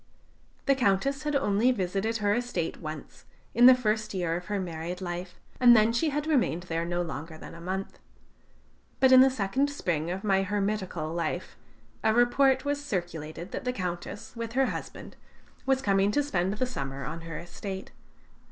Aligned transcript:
The 0.65 0.73
Countess 0.73 1.21
had 1.25 1.35
only 1.35 1.71
visited 1.71 2.17
her 2.17 2.33
estate 2.33 2.77
once, 2.81 3.25
in 3.53 3.67
the 3.67 3.75
first 3.75 4.15
year 4.15 4.35
of 4.35 4.45
her 4.45 4.59
married 4.59 4.99
life, 4.99 5.39
and 5.59 5.77
then 5.77 5.93
she 5.93 6.09
had 6.09 6.25
remained 6.25 6.63
there 6.63 6.85
no 6.85 7.03
longer 7.03 7.37
than 7.37 7.53
a 7.53 7.61
month. 7.61 7.99
But 8.99 9.11
in 9.11 9.21
the 9.21 9.29
second 9.29 9.69
spring 9.69 10.09
of 10.09 10.23
my 10.23 10.43
hermitical 10.43 11.13
life 11.15 11.55
a 12.03 12.15
report 12.15 12.65
was 12.65 12.83
circulated 12.83 13.51
that 13.51 13.63
the 13.63 13.71
Countess, 13.73 14.35
with 14.35 14.53
her 14.53 14.65
husband, 14.65 15.17
was 15.67 15.83
coming 15.83 16.09
to 16.13 16.23
spend 16.23 16.55
the 16.55 16.65
summer 16.65 17.05
on 17.05 17.21
her 17.21 17.37
estate. 17.37 17.91